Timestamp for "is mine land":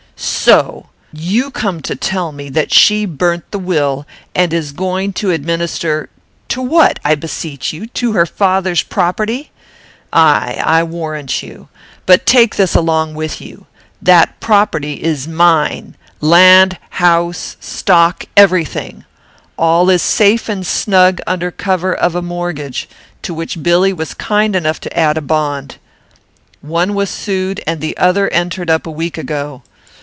15.01-16.77